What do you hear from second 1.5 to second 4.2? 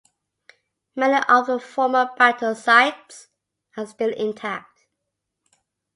former battle sites are still